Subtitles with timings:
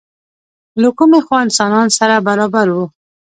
[0.81, 2.85] له کومې خوا انسانان سره برابر وو؟